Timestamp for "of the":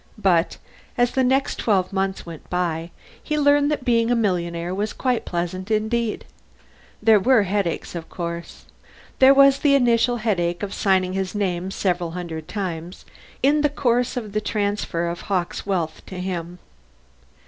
14.17-14.41